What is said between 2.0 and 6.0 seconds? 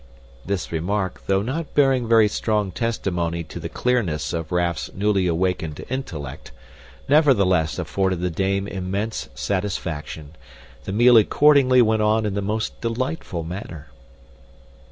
very strong testimony to the clearness of Raff's newly awakened